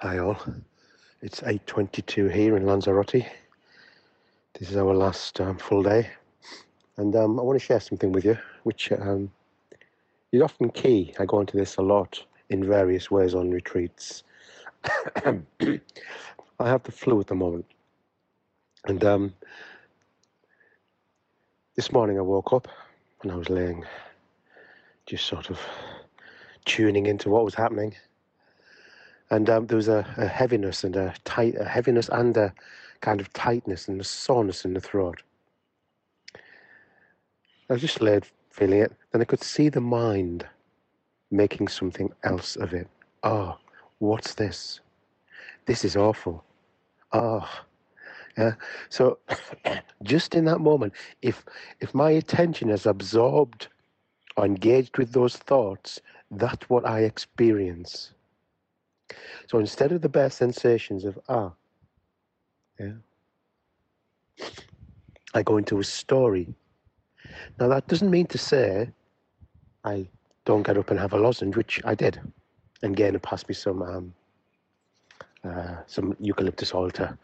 Hi 0.00 0.18
all. 0.18 0.36
It's 1.22 1.40
8.22 1.40 2.30
here 2.30 2.54
in 2.54 2.66
Lanzarote. 2.66 3.24
This 4.58 4.70
is 4.70 4.76
our 4.76 4.94
last 4.94 5.40
um, 5.40 5.56
full 5.56 5.82
day. 5.82 6.10
And 6.98 7.16
um, 7.16 7.40
I 7.40 7.42
want 7.42 7.58
to 7.58 7.64
share 7.64 7.80
something 7.80 8.12
with 8.12 8.26
you, 8.26 8.36
which 8.64 8.92
um, 8.92 9.32
is 10.32 10.42
often 10.42 10.68
key. 10.68 11.14
I 11.18 11.24
go 11.24 11.40
into 11.40 11.56
this 11.56 11.76
a 11.76 11.82
lot 11.82 12.22
in 12.50 12.62
various 12.62 13.10
ways 13.10 13.34
on 13.34 13.50
retreats. 13.50 14.22
I 14.84 15.38
have 16.60 16.82
the 16.82 16.92
flu 16.92 17.18
at 17.18 17.28
the 17.28 17.34
moment. 17.34 17.64
And 18.84 19.02
um, 19.02 19.34
this 21.74 21.90
morning 21.90 22.18
I 22.18 22.22
woke 22.22 22.52
up 22.52 22.68
and 23.22 23.32
I 23.32 23.36
was 23.36 23.48
laying 23.48 23.82
just 25.06 25.24
sort 25.24 25.48
of 25.48 25.58
tuning 26.66 27.06
into 27.06 27.30
what 27.30 27.46
was 27.46 27.54
happening 27.54 27.94
and 29.30 29.50
um, 29.50 29.66
there 29.66 29.76
was 29.76 29.88
a, 29.88 30.06
a, 30.16 30.26
heaviness 30.26 30.84
and 30.84 30.96
a 30.96 31.14
tight, 31.24 31.56
a 31.58 31.64
heaviness 31.64 32.08
and 32.10 32.36
a 32.36 32.52
kind 33.00 33.20
of 33.20 33.32
tightness 33.32 33.88
and 33.88 34.00
a 34.00 34.04
soreness 34.04 34.64
in 34.64 34.74
the 34.74 34.80
throat. 34.80 35.22
I 37.68 37.72
was 37.72 37.82
just 37.82 38.00
laid 38.00 38.26
feeling 38.50 38.80
it. 38.80 38.92
Then 39.12 39.20
I 39.20 39.24
could 39.24 39.42
see 39.42 39.68
the 39.68 39.80
mind 39.80 40.46
making 41.30 41.68
something 41.68 42.12
else 42.22 42.56
of 42.56 42.72
it. 42.72 42.88
Oh, 43.22 43.58
what's 43.98 44.34
this? 44.34 44.80
This 45.66 45.84
is 45.84 45.96
awful. 45.96 46.44
Oh, 47.12 47.48
yeah. 48.38 48.54
So, 48.88 49.18
just 50.02 50.34
in 50.34 50.44
that 50.44 50.60
moment, 50.60 50.92
if 51.22 51.44
if 51.80 51.94
my 51.94 52.10
attention 52.10 52.70
is 52.70 52.86
absorbed 52.86 53.68
or 54.36 54.44
engaged 54.44 54.98
with 54.98 55.12
those 55.12 55.36
thoughts, 55.36 56.00
that's 56.30 56.68
what 56.70 56.86
I 56.86 57.00
experience. 57.00 58.12
So 59.48 59.58
instead 59.58 59.92
of 59.92 60.00
the 60.02 60.08
bare 60.08 60.30
sensations 60.30 61.04
of 61.04 61.18
ah, 61.28 61.52
yeah, 62.78 62.92
I 65.34 65.42
go 65.42 65.56
into 65.56 65.78
a 65.78 65.84
story. 65.84 66.48
Now 67.58 67.68
that 67.68 67.86
doesn't 67.86 68.10
mean 68.10 68.26
to 68.28 68.38
say 68.38 68.90
I 69.84 70.08
don't 70.44 70.62
get 70.62 70.78
up 70.78 70.90
and 70.90 70.98
have 70.98 71.12
a 71.12 71.18
lozenge, 71.18 71.56
which 71.56 71.80
I 71.84 71.94
did, 71.94 72.20
and 72.82 72.96
Gaynor 72.96 73.18
passed 73.18 73.48
me 73.48 73.54
some 73.54 73.82
um, 73.82 74.14
uh, 75.44 75.76
some 75.86 76.16
eucalyptus 76.20 76.74
oil 76.74 76.90
to 76.92 77.16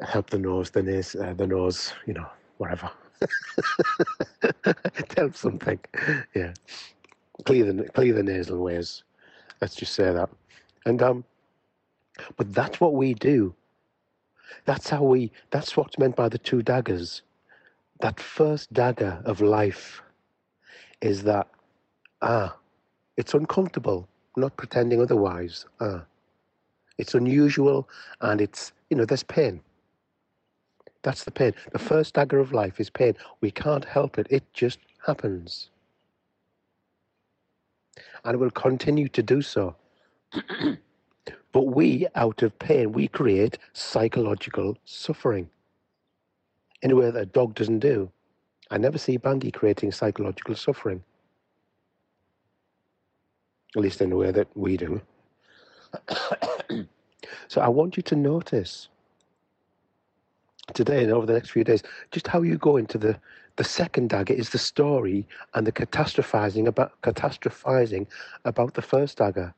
help 0.00 0.30
the 0.30 0.38
nose, 0.38 0.70
the 0.70 0.82
nose, 0.82 1.14
uh, 1.14 1.34
the 1.34 1.46
nose, 1.46 1.92
you 2.06 2.14
know, 2.14 2.26
whatever. 2.58 2.90
Tell 5.08 5.32
something, 5.32 5.78
yeah. 6.34 6.52
Clear 7.44 7.72
the 7.72 7.84
clear 7.90 8.14
the 8.14 8.22
nasal 8.22 8.58
ways. 8.58 9.02
Let's 9.60 9.74
just 9.74 9.94
say 9.94 10.12
that. 10.12 10.30
And 10.86 11.02
um, 11.02 11.24
but 12.36 12.52
that's 12.52 12.80
what 12.80 12.94
we 12.94 13.14
do. 13.14 13.54
That's 14.64 14.90
how 14.90 15.02
we. 15.02 15.32
That's 15.50 15.76
what's 15.76 15.98
meant 15.98 16.16
by 16.16 16.28
the 16.28 16.38
two 16.38 16.62
daggers. 16.62 17.22
That 18.00 18.20
first 18.20 18.72
dagger 18.72 19.22
of 19.24 19.40
life 19.40 20.02
is 21.00 21.22
that 21.24 21.48
ah, 22.22 22.56
it's 23.16 23.34
uncomfortable. 23.34 24.08
not 24.36 24.56
pretending 24.56 25.00
otherwise. 25.00 25.66
Ah, 25.80 26.04
it's 26.98 27.14
unusual, 27.14 27.88
and 28.20 28.40
it's 28.40 28.72
you 28.90 28.96
know 28.96 29.04
there's 29.04 29.24
pain. 29.24 29.60
That's 31.02 31.24
the 31.24 31.30
pain. 31.30 31.54
The 31.72 31.78
first 31.78 32.14
dagger 32.14 32.38
of 32.40 32.52
life 32.52 32.80
is 32.80 32.90
pain. 32.90 33.14
We 33.40 33.50
can't 33.50 33.84
help 33.84 34.18
it. 34.18 34.26
It 34.30 34.44
just 34.54 34.78
happens. 35.06 35.70
And 38.24 38.34
it 38.34 38.38
will 38.38 38.50
continue 38.50 39.08
to 39.08 39.22
do 39.22 39.42
so 39.42 39.76
but 41.52 41.62
we, 41.62 42.06
out 42.14 42.42
of 42.42 42.58
pain, 42.58 42.92
we 42.92 43.08
create 43.08 43.58
psychological 43.72 44.76
suffering 44.84 45.48
in 46.82 46.90
a 46.90 46.96
way 46.96 47.10
that 47.10 47.20
a 47.20 47.26
dog 47.26 47.54
doesn't 47.54 47.78
do. 47.78 48.10
I 48.70 48.78
never 48.78 48.98
see 48.98 49.18
Bankei 49.18 49.52
creating 49.52 49.92
psychological 49.92 50.54
suffering, 50.54 51.02
at 53.76 53.82
least 53.82 54.00
in 54.00 54.12
a 54.12 54.16
way 54.16 54.30
that 54.32 54.48
we 54.54 54.76
do. 54.76 55.00
so 57.48 57.60
I 57.60 57.68
want 57.68 57.96
you 57.96 58.02
to 58.04 58.16
notice 58.16 58.88
today 60.72 61.02
and 61.04 61.12
over 61.12 61.26
the 61.26 61.34
next 61.34 61.50
few 61.50 61.62
days 61.62 61.82
just 62.10 62.26
how 62.26 62.40
you 62.40 62.56
go 62.56 62.78
into 62.78 62.96
the 62.96 63.18
the 63.56 63.64
second 63.64 64.08
dagger 64.08 64.32
is 64.32 64.48
the 64.48 64.58
story 64.58 65.26
and 65.52 65.66
the 65.66 65.70
catastrophizing 65.70 66.66
about 66.66 67.00
catastrophizing 67.02 68.06
about 68.44 68.72
the 68.74 68.82
first 68.82 69.18
dagger 69.18 69.54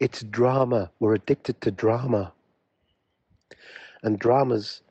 it's 0.00 0.22
drama. 0.22 0.90
We're 1.00 1.14
addicted 1.14 1.60
to 1.62 1.70
drama. 1.70 2.32
And 4.02 4.18
dramas, 4.18 4.82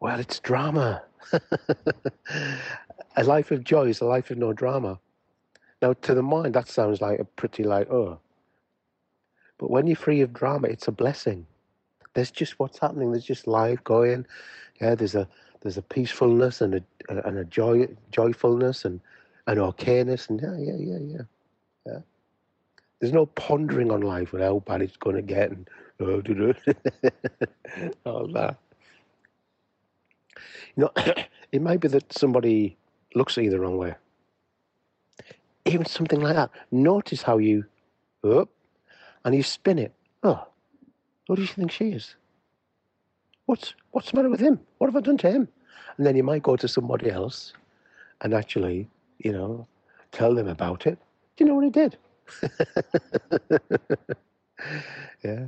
well, 0.00 0.18
it's 0.18 0.40
drama. 0.40 1.02
a 3.16 3.24
life 3.24 3.50
of 3.50 3.64
joy 3.64 3.88
is 3.88 4.00
a 4.00 4.06
life 4.06 4.30
of 4.30 4.38
no 4.38 4.52
drama. 4.52 4.98
Now, 5.80 5.92
to 5.92 6.14
the 6.14 6.22
mind, 6.22 6.54
that 6.54 6.68
sounds 6.68 7.00
like 7.00 7.20
a 7.20 7.24
pretty 7.24 7.62
like, 7.62 7.90
oh. 7.90 8.18
But 9.58 9.70
when 9.70 9.86
you're 9.86 9.96
free 9.96 10.20
of 10.20 10.32
drama, 10.32 10.68
it's 10.68 10.88
a 10.88 10.92
blessing. 10.92 11.46
There's 12.14 12.30
just 12.30 12.58
what's 12.58 12.78
happening. 12.78 13.12
There's 13.12 13.24
just 13.24 13.46
life 13.46 13.82
going. 13.84 14.26
Yeah, 14.80 14.94
there's 14.94 15.14
a 15.14 15.28
there's 15.62 15.78
a 15.78 15.82
peacefulness 15.82 16.60
and 16.60 16.74
a 16.74 16.82
and 17.08 17.38
a 17.38 17.44
joy 17.44 17.88
joyfulness 18.10 18.84
and 18.84 19.00
an 19.46 19.58
okayness 19.58 20.28
and 20.28 20.40
yeah 20.40 20.56
yeah 20.58 20.76
yeah 20.78 20.98
yeah 20.98 21.22
yeah. 21.86 21.98
There's 23.00 23.12
no 23.12 23.26
pondering 23.26 23.90
on 23.90 24.00
life 24.00 24.32
and 24.32 24.42
how 24.42 24.60
bad 24.60 24.82
it's 24.82 24.96
going 24.96 25.16
to 25.16 25.22
get 25.22 25.50
and 25.50 25.68
oh, 26.00 26.22
all 28.06 28.28
that. 28.32 28.56
You 30.76 30.84
know, 30.84 30.90
it 31.52 31.62
might 31.62 31.80
be 31.80 31.88
that 31.88 32.12
somebody 32.12 32.76
looks 33.14 33.36
at 33.38 33.44
you 33.44 33.50
the 33.50 33.60
wrong 33.60 33.76
way. 33.76 33.94
Even 35.66 35.86
something 35.86 36.20
like 36.20 36.34
that. 36.34 36.50
Notice 36.70 37.22
how 37.22 37.38
you 37.38 37.64
up 38.22 38.48
and 39.24 39.34
you 39.34 39.42
spin 39.42 39.78
it. 39.78 39.92
Oh, 40.22 40.46
who 41.28 41.36
do 41.36 41.42
you 41.42 41.48
think 41.48 41.70
she 41.70 41.90
is? 41.90 42.16
What's 43.46 43.74
what's 43.90 44.10
the 44.10 44.16
matter 44.16 44.30
with 44.30 44.40
him? 44.40 44.60
What 44.78 44.88
have 44.88 44.96
I 44.96 45.00
done 45.00 45.18
to 45.18 45.30
him? 45.30 45.48
And 45.96 46.06
then 46.06 46.16
you 46.16 46.22
might 46.22 46.42
go 46.42 46.56
to 46.56 46.68
somebody 46.68 47.10
else 47.10 47.52
and 48.20 48.34
actually, 48.34 48.88
you 49.18 49.32
know, 49.32 49.66
tell 50.12 50.34
them 50.34 50.48
about 50.48 50.86
it. 50.86 50.98
Do 51.36 51.44
you 51.44 51.48
know 51.48 51.54
what 51.54 51.64
he 51.64 51.70
did? 51.70 51.96
yeah. 55.24 55.46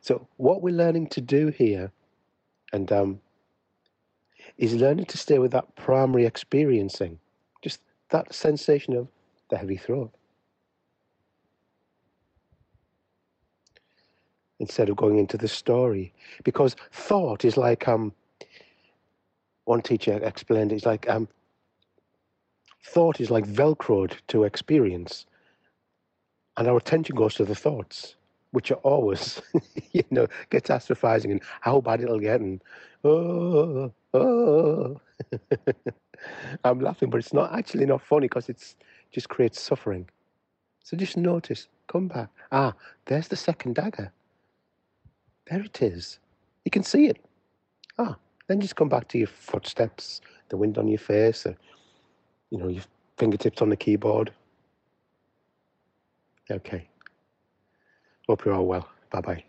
So 0.00 0.26
what 0.36 0.62
we're 0.62 0.74
learning 0.74 1.08
to 1.08 1.20
do 1.20 1.48
here, 1.48 1.90
and 2.72 2.90
um, 2.92 3.20
is 4.58 4.74
learning 4.74 5.06
to 5.06 5.18
stay 5.18 5.38
with 5.38 5.52
that 5.52 5.74
primary 5.76 6.26
experiencing, 6.26 7.18
just 7.62 7.80
that 8.10 8.34
sensation 8.34 8.96
of 8.96 9.08
the 9.50 9.58
heavy 9.58 9.76
throat. 9.76 10.10
Instead 14.58 14.90
of 14.90 14.96
going 14.96 15.18
into 15.18 15.38
the 15.38 15.48
story, 15.48 16.12
because 16.44 16.76
thought 16.92 17.44
is 17.44 17.56
like 17.56 17.88
um. 17.88 18.12
One 19.64 19.82
teacher 19.82 20.18
explained 20.22 20.72
it's 20.72 20.86
like 20.86 21.08
um. 21.08 21.28
Thought 22.84 23.20
is 23.20 23.30
like 23.30 23.46
velcroed 23.46 24.14
to 24.28 24.44
experience 24.44 25.26
and 26.60 26.68
our 26.68 26.76
attention 26.76 27.16
goes 27.16 27.34
to 27.36 27.44
the 27.46 27.54
thoughts, 27.54 28.16
which 28.50 28.70
are 28.70 28.82
always, 28.82 29.40
you 29.92 30.04
know, 30.10 30.26
catastrophizing 30.50 31.30
and 31.30 31.40
how 31.62 31.80
bad 31.80 32.02
it'll 32.02 32.20
get 32.20 32.42
and 32.42 32.62
oh, 33.02 33.90
oh. 34.12 35.00
I'm 36.64 36.80
laughing, 36.80 37.08
but 37.08 37.16
it's 37.16 37.32
not 37.32 37.54
actually 37.54 37.86
not 37.86 38.02
funny 38.02 38.26
because 38.26 38.50
it's 38.50 38.76
just 39.10 39.30
creates 39.30 39.58
suffering. 39.58 40.06
So 40.84 40.98
just 40.98 41.16
notice, 41.16 41.66
come 41.86 42.08
back. 42.08 42.28
Ah, 42.52 42.74
there's 43.06 43.28
the 43.28 43.36
second 43.36 43.76
dagger. 43.76 44.12
There 45.48 45.62
it 45.62 45.80
is. 45.80 46.18
You 46.66 46.70
can 46.70 46.82
see 46.82 47.06
it. 47.06 47.24
Ah, 47.98 48.16
then 48.48 48.60
just 48.60 48.76
come 48.76 48.90
back 48.90 49.08
to 49.08 49.18
your 49.18 49.28
footsteps, 49.28 50.20
the 50.50 50.58
wind 50.58 50.76
on 50.76 50.88
your 50.88 50.98
face, 50.98 51.46
or, 51.46 51.56
you 52.50 52.58
know, 52.58 52.68
your 52.68 52.84
fingertips 53.16 53.62
on 53.62 53.70
the 53.70 53.76
keyboard, 53.76 54.30
Okay. 56.50 56.88
Hope 58.28 58.44
you're 58.44 58.54
all 58.54 58.66
well. 58.66 58.88
Bye 59.10 59.20
bye. 59.20 59.44